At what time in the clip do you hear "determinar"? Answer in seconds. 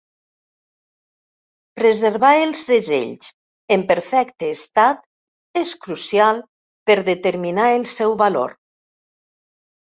7.11-7.69